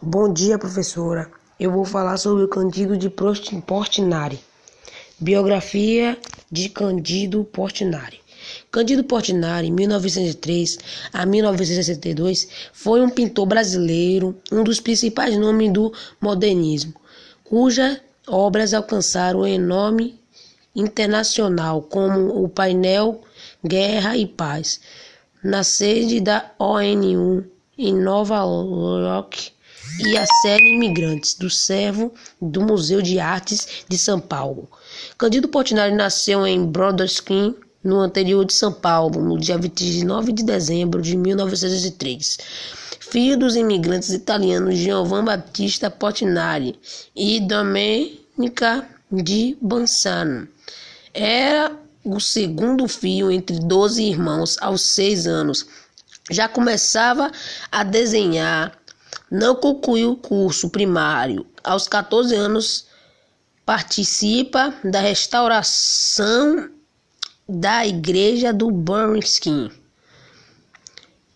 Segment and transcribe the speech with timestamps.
[0.00, 1.28] Bom dia, professora.
[1.58, 4.38] Eu vou falar sobre o Candido de Portinari.
[5.18, 6.16] Biografia
[6.48, 8.20] de Candido Portinari.
[8.70, 10.78] Candido Portinari, 1903
[11.12, 16.94] a 1962, foi um pintor brasileiro, um dos principais nomes do modernismo,
[17.42, 20.20] cujas obras alcançaram nome
[20.76, 23.20] internacional, como o painel
[23.66, 24.80] Guerra e Paz,
[25.42, 27.44] na sede da ONU
[27.76, 29.57] em Nova York
[30.00, 34.68] e a série Imigrantes, do Servo do Museu de Artes de São Paulo.
[35.16, 41.00] Candido Portinari nasceu em Brodowski, no interior de São Paulo, no dia 29 de dezembro
[41.00, 42.38] de 1903.
[43.00, 46.78] Filho dos imigrantes italianos Giovanni Battista Portinari
[47.16, 50.46] e Domenica di Bansano.
[51.14, 51.72] Era
[52.04, 55.66] o segundo filho entre 12 irmãos aos seis anos.
[56.30, 57.32] Já começava
[57.72, 58.78] a desenhar
[59.30, 61.46] não concluiu o curso primário.
[61.62, 62.86] Aos 14 anos,
[63.64, 66.70] participa da restauração
[67.48, 69.70] da igreja do Burnskin.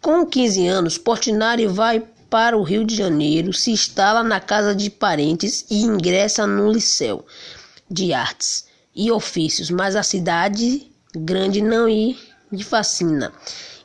[0.00, 4.88] Com 15 anos, Portinari vai para o Rio de Janeiro, se instala na casa de
[4.88, 7.26] parentes e ingressa no Liceu
[7.90, 12.16] de Artes e Ofícios, mas a cidade grande não lhe
[12.62, 13.32] fascina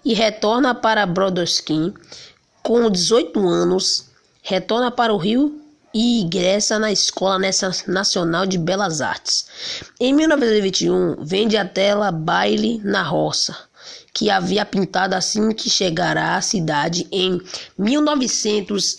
[0.05, 1.91] e retorna para Brodowski
[2.65, 4.05] com 18 anos,
[4.41, 5.61] retorna para o Rio
[5.93, 7.37] e ingressa na Escola
[7.87, 9.45] Nacional de Belas Artes.
[9.99, 13.55] Em 1921, vende a tela Baile na Roça,
[14.11, 17.39] que havia pintado assim que chegará à cidade em
[17.77, 18.97] 1900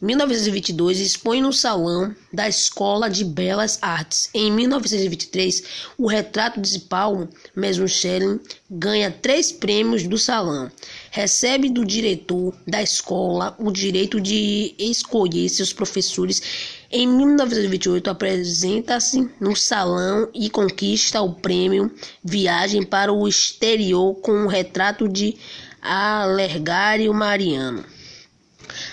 [0.00, 4.30] 1922 expõe no Salão da Escola de Belas Artes.
[4.32, 5.62] Em 1923,
[5.98, 10.72] o retrato de Paulo Mesunchelin ganha três prêmios do Salão.
[11.10, 16.80] Recebe do diretor da escola o direito de escolher seus professores.
[16.90, 21.92] Em 1928, apresenta-se no salão e conquista o prêmio
[22.24, 25.36] Viagem para o Exterior com o retrato de
[25.82, 27.99] Alergário Mariano.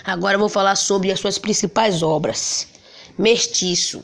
[0.08, 2.66] Agora eu vou falar sobre as suas principais obras.
[3.18, 4.02] Mestiço.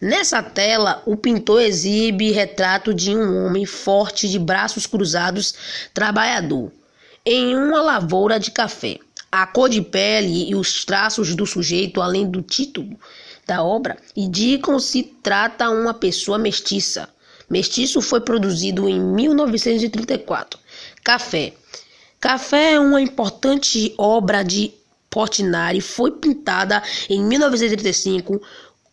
[0.00, 5.54] Nessa tela, o pintor exibe retrato de um homem forte de braços cruzados,
[5.94, 6.72] trabalhador,
[7.24, 8.98] em uma lavoura de café.
[9.30, 12.98] A cor de pele e os traços do sujeito, além do título
[13.46, 17.08] da obra, indicam se trata uma pessoa mestiça.
[17.48, 20.58] Mestiço foi produzido em 1934.
[21.04, 21.52] Café.
[22.18, 24.74] Café é uma importante obra de
[25.14, 28.42] Portinari foi pintada em 1935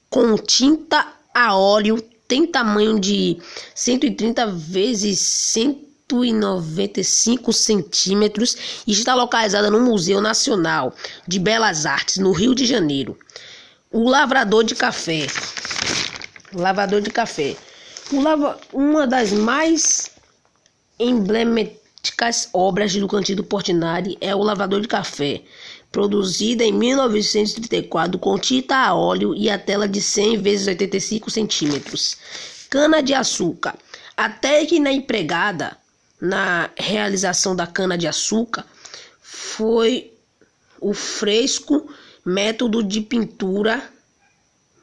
[0.07, 3.39] com tinta a óleo, tem tamanho de
[3.73, 8.55] 130 vezes 195 centímetros
[8.85, 10.93] e está localizada no Museu Nacional
[11.27, 13.17] de Belas Artes, no Rio de Janeiro.
[13.91, 15.25] O lavrador de café.
[16.53, 17.57] Lavrador de café.
[18.71, 20.11] Uma das mais
[20.99, 25.41] emblemáticas obras do Cantido Portinari é o lavrador de café
[25.91, 32.17] produzida em 1934 com tinta a óleo e a tela de 100 vezes 85 centímetros.
[32.69, 33.75] Cana de açúcar.
[34.15, 35.77] A técnica empregada
[36.19, 38.65] na realização da cana de açúcar
[39.21, 40.13] foi
[40.79, 41.91] o fresco
[42.23, 43.83] método de pintura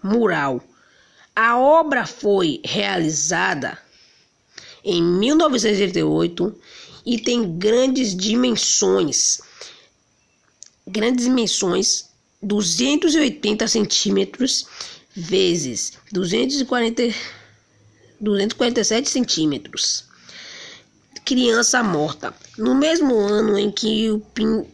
[0.03, 0.63] mural.
[1.35, 3.79] A obra foi realizada
[4.85, 6.55] em 1988
[7.07, 9.41] e tem grandes dimensões
[10.89, 12.09] grandes dimensões,
[12.43, 14.67] 280 centímetros
[15.15, 17.15] vezes 240,
[18.21, 20.05] 247 centímetros.
[21.25, 22.35] Criança morta.
[22.57, 24.65] No mesmo ano em que, o pin,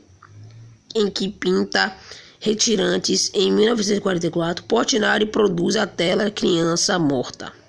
[0.95, 1.97] em que pinta
[2.39, 7.64] retirantes, em 1944, Portinari produz a tela Criança Morta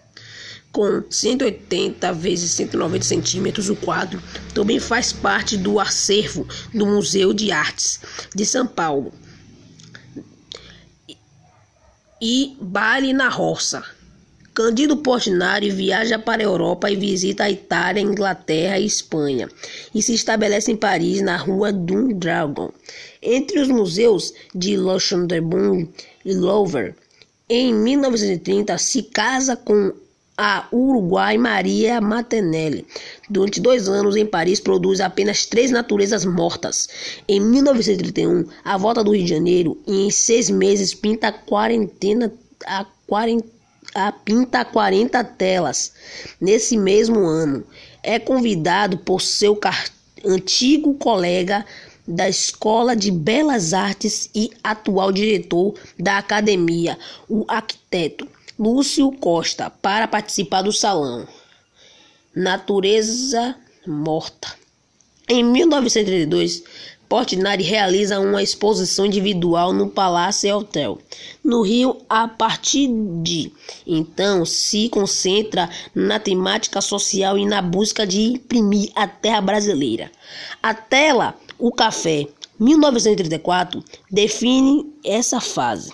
[0.75, 4.21] com 180 vezes 190 centímetros, o quadro
[4.53, 8.01] também faz parte do acervo do Museu de Artes
[8.35, 9.13] de São Paulo.
[12.21, 13.85] E Baile na Roça.
[14.53, 19.49] Candido Portinari viaja para a Europa e visita a Itália, Inglaterra e Espanha,
[19.93, 22.69] e se estabelece em Paris, na rua do Dragon.
[23.21, 25.89] Entre os museus de Luxemburgo
[26.25, 26.95] e Louvre,
[27.49, 29.93] em 1930 se casa com
[30.37, 32.85] a Uruguai Maria Matenelli.
[33.29, 36.89] Durante dois anos em Paris produz apenas três naturezas mortas.
[37.27, 42.33] Em 1931, a volta do Rio de Janeiro e em seis meses pinta a quarentena
[42.65, 43.47] a, quarenta,
[43.93, 45.93] a pinta 40 telas.
[46.39, 47.63] Nesse mesmo ano,
[48.03, 49.59] é convidado por seu
[50.25, 51.65] antigo colega
[52.07, 56.97] da Escola de Belas Artes e atual diretor da academia,
[57.27, 61.27] o arquiteto Lúcio Costa, para participar do salão.
[62.33, 63.55] Natureza
[63.85, 64.53] morta.
[65.27, 66.63] Em 1932,
[67.09, 70.97] Portinari realiza uma exposição individual no Palácio Hotel,
[71.43, 72.89] no Rio, a partir
[73.21, 73.51] de
[73.85, 80.11] então se concentra na temática social e na busca de imprimir a terra brasileira.
[80.63, 82.27] A tela O Café,
[82.59, 85.91] 1934, define essa fase.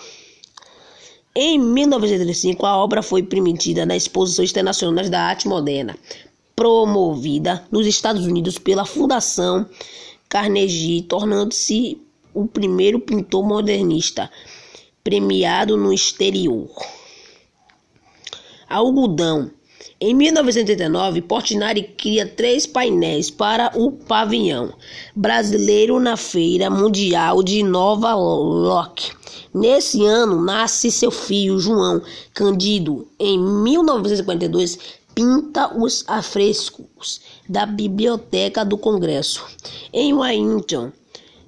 [1.34, 5.96] Em 1935, a obra foi permitida na Exposição Internacional da Arte Moderna,
[6.54, 9.66] promovida nos Estados Unidos pela Fundação
[10.28, 11.98] Carnegie, tornando-se
[12.34, 14.30] o primeiro pintor modernista
[15.02, 16.70] premiado no exterior.
[18.68, 19.50] Algodão.
[20.00, 24.72] Em 1989, Portinari cria três painéis para o pavilhão
[25.14, 29.12] brasileiro na Feira Mundial de Nova York.
[29.54, 32.02] Nesse ano, nasce seu filho João
[32.34, 33.06] Candido.
[33.18, 34.78] Em 1942,
[35.14, 39.44] pinta os afrescos da Biblioteca do Congresso.
[39.92, 40.90] Em Washington,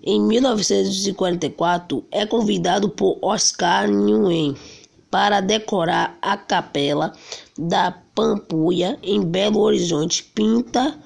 [0.03, 4.55] em 1944, é convidado por Oscar Nguyen
[5.15, 7.13] para decorar a capela
[7.57, 10.25] da Pampulha em Belo Horizonte.
[10.25, 10.99] Pinta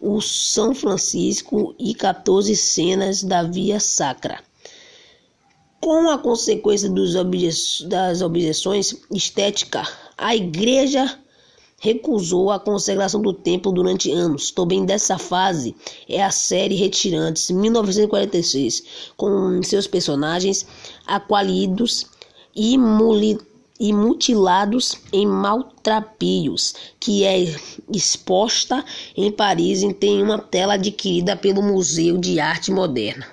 [0.00, 4.40] o São Francisco e 14 cenas da Via Sacra.
[5.80, 11.16] Com a consequência das objeções estéticas, a igreja
[11.78, 14.50] recusou a consagração do templo durante anos.
[14.50, 15.76] Também dessa fase
[16.08, 18.82] é a série Retirantes, 1946,
[19.16, 20.66] com seus personagens
[21.06, 22.10] aqualidos
[22.54, 22.76] e,
[23.78, 27.38] e mutilados em maltrapilhos, que é
[27.92, 28.84] exposta
[29.16, 33.26] em Paris e tem uma tela adquirida pelo Museu de Arte Moderna.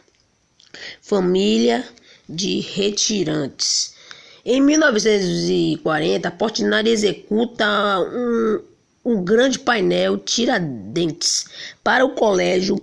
[1.02, 1.86] Família
[2.28, 3.98] de Retirantes
[4.46, 8.60] em 1940, Portinari executa um,
[9.06, 11.46] um grande painel Tiradentes
[11.84, 12.82] para o Colégio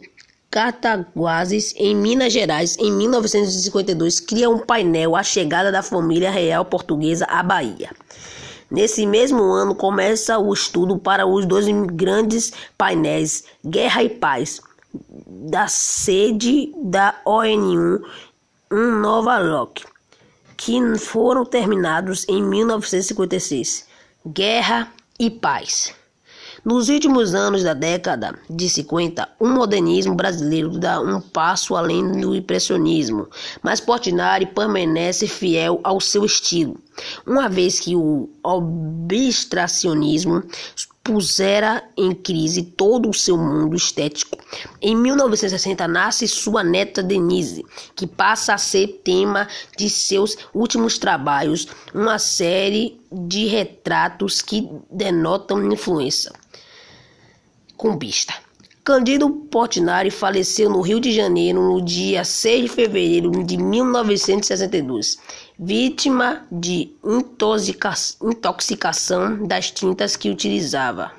[0.56, 2.78] Cataguases, em Minas Gerais.
[2.78, 7.90] Em 1952, cria um painel A Chegada da Família Real Portuguesa à Bahia.
[8.70, 14.62] Nesse mesmo ano, começa o estudo para os dois grandes painéis Guerra e Paz,
[15.28, 18.02] da sede da ONU
[18.72, 19.84] em Nova York
[20.56, 23.86] que foram terminados em 1956.
[24.26, 25.94] Guerra e Paz.
[26.66, 32.34] Nos últimos anos da década de 50, o modernismo brasileiro dá um passo além do
[32.34, 33.28] impressionismo,
[33.62, 36.76] mas Portinari permanece fiel ao seu estilo,
[37.24, 40.42] uma vez que o abstracionismo
[41.04, 44.36] pusera em crise todo o seu mundo estético.
[44.82, 47.64] Em 1960 nasce sua neta Denise,
[47.94, 49.46] que passa a ser tema
[49.78, 56.32] de seus últimos trabalhos, uma série de retratos que denotam influência
[57.76, 58.34] cumbista.
[58.84, 65.18] Candido Portinari faleceu no Rio de Janeiro no dia 6 de fevereiro de 1962,
[65.58, 66.92] vítima de
[68.22, 71.10] intoxicação das tintas que utilizava.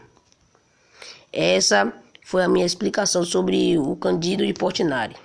[1.34, 1.94] Essa
[2.24, 5.16] foi a minha explicação sobre o Candido de Portinari.